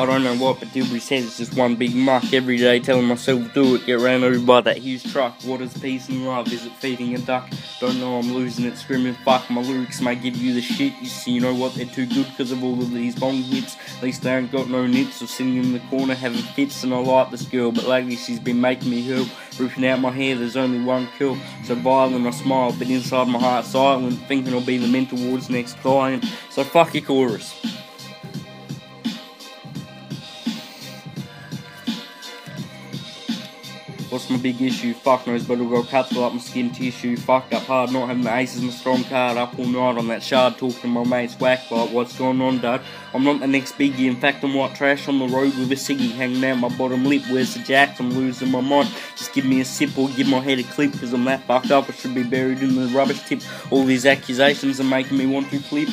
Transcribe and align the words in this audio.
I 0.00 0.06
don't 0.06 0.24
know 0.24 0.34
what, 0.34 0.60
but 0.60 0.68
Dillbree 0.68 0.98
says 0.98 1.26
it's 1.26 1.36
just 1.36 1.54
one 1.54 1.76
big 1.76 1.94
muck 1.94 2.32
every 2.32 2.56
day, 2.56 2.80
telling 2.80 3.04
myself 3.04 3.52
do 3.52 3.74
it, 3.74 3.84
get 3.84 4.00
ran 4.00 4.24
over 4.24 4.40
by 4.40 4.62
that 4.62 4.78
huge 4.78 5.04
truck. 5.12 5.34
What 5.42 5.60
is 5.60 5.76
peace 5.76 6.08
and 6.08 6.26
love? 6.26 6.50
Is 6.50 6.64
it 6.64 6.72
feeding 6.72 7.14
a 7.14 7.18
duck? 7.18 7.50
Don't 7.80 8.00
know, 8.00 8.18
I'm 8.18 8.32
losing 8.32 8.64
it, 8.64 8.78
screaming 8.78 9.12
fuck. 9.12 9.50
My 9.50 9.60
lyrics 9.60 10.00
may 10.00 10.14
give 10.14 10.36
you 10.36 10.54
the 10.54 10.62
shit. 10.62 10.94
You 11.02 11.06
see, 11.06 11.32
you 11.32 11.42
know 11.42 11.54
what? 11.54 11.74
They're 11.74 11.84
too 11.84 12.06
good 12.06 12.26
because 12.30 12.50
of 12.50 12.64
all 12.64 12.80
of 12.80 12.90
these 12.92 13.14
bong 13.14 13.42
hits. 13.42 13.76
At 13.98 14.02
least 14.02 14.22
they 14.22 14.34
ain't 14.34 14.50
got 14.50 14.70
no 14.70 14.86
nits 14.86 15.20
or 15.20 15.26
sitting 15.26 15.58
in 15.58 15.74
the 15.74 15.80
corner 15.90 16.14
having 16.14 16.40
fits. 16.40 16.82
And 16.82 16.94
I 16.94 16.98
like 16.98 17.30
this 17.30 17.42
girl, 17.42 17.70
but 17.70 17.86
lately 17.86 18.16
she's 18.16 18.40
been 18.40 18.58
making 18.58 18.88
me 18.88 19.06
hurl. 19.06 19.26
Ripping 19.58 19.86
out 19.86 20.00
my 20.00 20.12
hair, 20.12 20.34
there's 20.34 20.56
only 20.56 20.82
one 20.82 21.08
kill. 21.18 21.36
So 21.64 21.74
violent, 21.74 22.26
I 22.26 22.30
smile, 22.30 22.72
but 22.72 22.88
inside 22.88 23.28
my 23.28 23.38
heart 23.38 23.66
silent, 23.66 24.18
thinking 24.28 24.54
I'll 24.54 24.62
be 24.62 24.78
the 24.78 24.88
mental 24.88 25.18
ward's 25.18 25.50
next 25.50 25.76
client. 25.80 26.24
So 26.48 26.64
fuck 26.64 26.94
your 26.94 27.04
chorus. 27.04 27.79
What's 34.10 34.28
my 34.28 34.38
big 34.38 34.60
issue? 34.60 34.92
Fuck 34.92 35.28
knows, 35.28 35.44
but 35.44 35.54
it'll 35.54 35.70
go 35.70 35.84
cut 35.84 36.10
like 36.10 36.32
my 36.32 36.40
skin 36.40 36.70
tissue. 36.72 37.16
Fucked 37.16 37.54
up 37.54 37.62
hard, 37.62 37.92
not 37.92 38.08
having 38.08 38.24
the 38.24 38.34
aces 38.34 38.60
my 38.60 38.70
strong 38.70 39.04
card. 39.04 39.36
Up 39.36 39.56
all 39.56 39.66
night 39.66 39.98
on 39.98 40.08
that 40.08 40.20
shard, 40.20 40.58
talking 40.58 40.80
to 40.80 40.88
my 40.88 41.04
mates 41.04 41.38
whack 41.38 41.70
like 41.70 41.90
what's 41.90 42.18
going 42.18 42.40
on, 42.40 42.58
dad? 42.58 42.80
I'm 43.14 43.22
not 43.22 43.38
the 43.38 43.46
next 43.46 43.78
biggie. 43.78 44.08
In 44.08 44.16
fact, 44.16 44.42
I'm 44.42 44.52
white 44.52 44.74
trash 44.74 45.06
on 45.06 45.20
the 45.20 45.28
road 45.28 45.56
with 45.56 45.70
a 45.70 45.76
ciggy 45.76 46.10
hanging 46.10 46.44
out 46.44 46.58
my 46.58 46.76
bottom 46.76 47.04
lip. 47.04 47.22
Where's 47.30 47.54
the 47.54 47.60
jacks? 47.60 48.00
I'm 48.00 48.10
losing 48.10 48.50
my 48.50 48.60
mind. 48.60 48.88
Just 49.16 49.32
give 49.32 49.44
me 49.44 49.60
a 49.60 49.64
sip 49.64 49.96
or 49.96 50.08
give 50.08 50.26
my 50.26 50.40
head 50.40 50.58
a 50.58 50.64
clip, 50.64 50.92
cause 50.98 51.12
I'm 51.12 51.24
that 51.26 51.44
fucked 51.44 51.70
up. 51.70 51.88
I 51.88 51.92
should 51.92 52.12
be 52.12 52.24
buried 52.24 52.58
in 52.58 52.74
the 52.74 52.88
rubbish 52.88 53.22
tip. 53.28 53.42
All 53.70 53.84
these 53.84 54.06
accusations 54.06 54.80
are 54.80 54.84
making 54.84 55.18
me 55.18 55.26
want 55.26 55.50
to 55.50 55.60
flip. 55.60 55.88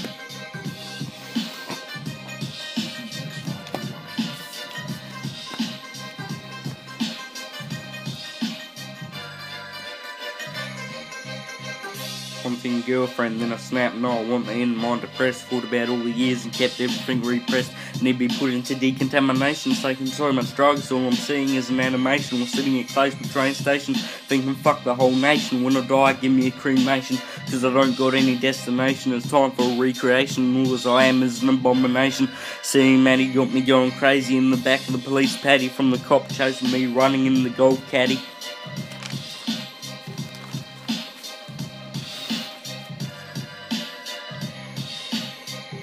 Something 12.48 12.80
girlfriend, 12.84 13.42
then 13.42 13.52
I 13.52 13.58
snap, 13.58 13.94
no, 13.96 14.10
I 14.10 14.24
want 14.24 14.46
the 14.46 14.54
end, 14.54 14.78
mind 14.78 15.02
depressed, 15.02 15.48
thought 15.48 15.66
about 15.66 15.90
all 15.90 15.98
the 15.98 16.10
years 16.10 16.46
and 16.46 16.54
kept 16.54 16.80
everything 16.80 17.22
repressed, 17.22 17.74
need 18.02 18.14
to 18.14 18.20
be 18.20 18.30
put 18.30 18.52
into 18.52 18.74
decontamination, 18.74 19.74
taking 19.74 20.08
so 20.08 20.32
much 20.32 20.56
drugs, 20.56 20.90
all 20.90 21.06
I'm 21.06 21.12
seeing 21.12 21.56
is 21.56 21.70
an 21.70 21.82
animation, 21.82 22.38
while 22.38 22.48
sitting 22.48 22.80
at 22.80 22.86
Clayesville 22.86 23.34
train 23.34 23.54
station, 23.54 23.96
thinking 23.96 24.56
fuck 24.56 24.82
the 24.86 24.96
whole 24.96 25.12
nation, 25.12 25.62
when 25.62 25.76
I 25.76 25.86
die 25.86 26.14
give 26.14 26.32
me 26.32 26.48
a 26.48 26.52
cremation, 26.52 27.18
cause 27.52 27.66
I 27.66 27.74
don't 27.74 27.98
got 27.98 28.14
any 28.14 28.38
destination, 28.38 29.12
it's 29.12 29.30
time 29.30 29.52
for 29.52 29.64
a 29.64 29.78
recreation, 29.78 30.66
all 30.66 30.74
as 30.74 30.88
I 30.88 31.04
am 31.04 31.24
is 31.24 31.44
an 31.44 31.50
abomination, 31.50 32.30
seeing 32.62 33.04
Maddie 33.04 33.28
got 33.28 33.52
me 33.52 33.60
going 33.60 33.92
crazy 33.92 34.38
in 34.38 34.52
the 34.52 34.58
back 34.58 34.80
of 34.88 34.94
the 34.94 35.00
police 35.00 35.36
paddy, 35.36 35.68
from 35.68 35.92
the 35.92 35.98
cop 35.98 36.30
chasing 36.30 36.72
me 36.72 36.86
running 36.86 37.26
in 37.26 37.44
the 37.44 37.50
gold 37.50 37.82
caddy. 37.92 38.22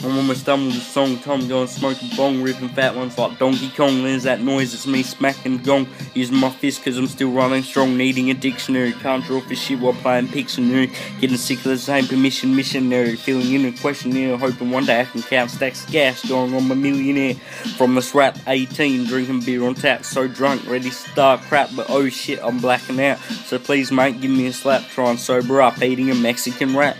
I'm 0.05 0.19
almost 0.19 0.45
done 0.45 0.67
with 0.67 0.75
the 0.75 0.81
song. 0.83 1.19
Tom 1.19 1.49
going 1.49 1.67
smoking 1.67 2.11
bong, 2.15 2.43
ripping 2.43 2.69
fat 2.69 2.95
ones 2.95 3.17
like 3.17 3.39
Donkey 3.39 3.71
Kong. 3.71 4.03
There's 4.03 4.25
that 4.25 4.43
noise, 4.43 4.75
it's 4.75 4.87
me 4.87 5.03
smacking 5.03 5.63
gong. 5.63 5.89
Using 6.13 6.37
my 6.37 6.51
fist 6.51 6.85
cause 6.85 6.99
I'm 6.99 7.07
still 7.07 7.31
running 7.31 7.63
strong. 7.63 7.97
Needing 7.97 8.29
a 8.29 8.35
dictionary. 8.35 8.93
Can't 8.93 9.25
draw 9.25 9.41
for 9.41 9.55
shit 9.55 9.79
while 9.79 9.95
playing 9.95 10.29
Pictionary. 10.29 10.95
Getting 11.21 11.39
sick 11.39 11.59
of 11.59 11.65
the 11.65 11.79
same 11.79 12.07
permission 12.07 12.55
missionary. 12.55 13.17
Filling 13.17 13.51
in 13.55 13.65
a 13.65 13.73
questionnaire. 13.73 14.37
Hoping 14.37 14.71
one 14.71 14.85
day 14.85 15.01
I 15.01 15.05
can 15.07 15.23
count 15.23 15.51
stacks 15.51 15.87
of 15.87 15.91
gas. 15.91 16.23
Going 16.29 16.53
on 16.53 16.69
my 16.69 16.75
millionaire. 16.75 17.37
From 17.79 17.95
the 17.95 18.03
swap 18.03 18.37
18. 18.47 19.07
Drinking 19.07 19.41
beer 19.41 19.65
on 19.65 19.75
tap. 19.75 20.05
So 20.05 20.29
drunk. 20.29 20.67
Ready 20.67 20.91
to 20.91 20.95
start 20.95 21.41
crap. 21.43 21.71
But 21.75 21.89
oh 21.89 22.11
shit, 22.11 22.41
I'm 22.43 22.59
blacking 22.59 23.01
out. 23.01 23.19
So 23.47 23.59
please 23.59 23.91
mate, 23.91 24.21
give 24.21 24.31
me 24.31 24.49
a 24.49 24.53
slap. 24.53 24.83
Try 24.91 25.09
and 25.09 25.19
sober 25.19 25.63
up. 25.63 25.81
Eating 25.83 26.11
a 26.11 26.15
Mexican 26.15 26.77
wrap. 26.77 26.99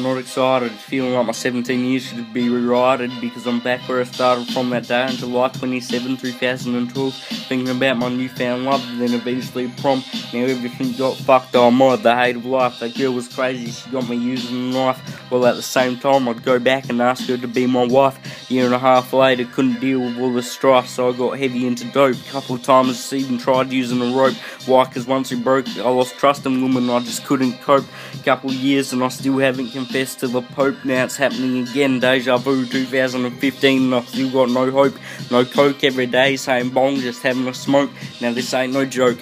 I'm 0.00 0.04
not 0.04 0.16
excited, 0.16 0.72
feeling 0.72 1.12
like 1.12 1.26
my 1.26 1.32
17 1.32 1.84
years 1.84 2.04
should 2.04 2.32
be 2.32 2.48
rewrited 2.48 3.12
because 3.20 3.46
I'm 3.46 3.60
back 3.60 3.86
where 3.86 4.00
I 4.00 4.04
started 4.04 4.48
from 4.48 4.70
that 4.70 4.88
day 4.88 5.02
on 5.02 5.10
July 5.10 5.48
27, 5.48 6.16
2012, 6.16 7.14
thinking 7.14 7.68
about 7.68 7.98
my 7.98 8.08
newfound 8.08 8.64
love, 8.64 8.82
then 8.96 9.12
eventually 9.12 9.68
prom. 9.68 10.02
Now 10.32 10.46
everything 10.46 10.92
got 10.92 11.18
fucked 11.18 11.54
on 11.54 11.74
mod, 11.74 12.02
the 12.02 12.16
hate 12.16 12.36
of 12.36 12.46
life. 12.46 12.80
That 12.80 12.96
girl 12.96 13.12
was 13.12 13.28
crazy, 13.28 13.70
she 13.72 13.90
got 13.90 14.08
me 14.08 14.16
using 14.16 14.70
a 14.70 14.72
knife. 14.72 15.30
Well, 15.30 15.44
at 15.44 15.56
the 15.56 15.62
same 15.62 15.98
time, 15.98 16.26
I'd 16.30 16.42
go 16.44 16.58
back 16.58 16.88
and 16.88 17.02
ask 17.02 17.28
her 17.28 17.36
to 17.36 17.46
be 17.46 17.66
my 17.66 17.84
wife. 17.84 18.50
Year 18.50 18.64
and 18.64 18.74
a 18.74 18.78
half 18.78 19.12
later, 19.12 19.44
couldn't 19.44 19.80
deal 19.80 20.00
with 20.00 20.18
all 20.18 20.32
the 20.32 20.42
strife, 20.42 20.88
so 20.88 21.10
I 21.10 21.12
got 21.16 21.38
heavy 21.38 21.66
into 21.66 21.84
dope. 21.92 22.16
Couple 22.30 22.56
of 22.56 22.62
times, 22.62 23.12
even 23.12 23.36
tried 23.36 23.70
using 23.70 24.00
a 24.00 24.16
rope. 24.16 24.34
Why? 24.64 24.86
Cause 24.86 25.06
once 25.06 25.30
we 25.30 25.38
broke, 25.38 25.68
I 25.76 25.90
lost 25.90 26.16
trust 26.16 26.46
in 26.46 26.62
women, 26.62 26.88
I 26.88 27.00
just 27.00 27.26
couldn't 27.26 27.60
cope. 27.60 27.84
Couple 28.24 28.52
years 28.52 28.92
and 28.92 29.04
I 29.04 29.08
still 29.08 29.38
haven't 29.38 29.70
confessed 29.70 29.89
to 29.90 30.28
the 30.28 30.40
Pope. 30.40 30.84
Now 30.84 31.04
it's 31.04 31.16
happening 31.16 31.66
again. 31.68 31.98
Deja 31.98 32.38
vu 32.38 32.64
2015 32.64 33.82
and 33.82 33.94
I've 33.94 34.08
still 34.08 34.30
got 34.30 34.50
no 34.50 34.70
hope. 34.70 34.94
No 35.30 35.44
coke 35.44 35.82
every 35.82 36.06
day, 36.06 36.36
saying 36.36 36.70
bong, 36.70 37.00
just 37.00 37.22
having 37.22 37.48
a 37.48 37.54
smoke. 37.54 37.90
Now 38.20 38.32
this 38.32 38.54
ain't 38.54 38.72
no 38.72 38.84
joke. 38.84 39.18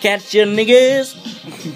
Catch 0.00 0.34
ya 0.34 0.44
niggas! 0.44 1.16